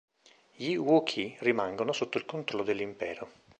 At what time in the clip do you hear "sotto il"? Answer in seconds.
1.91-2.25